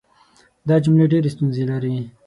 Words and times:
دا 0.67 0.75
جملې 0.83 1.05
ډېرې 1.11 1.29
ستونزې 1.35 1.63
لري. 1.71 1.95